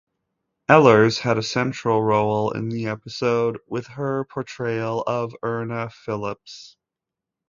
[0.67, 6.75] Ehlers had a central role in the episode with her portrayal of Irna Phillips.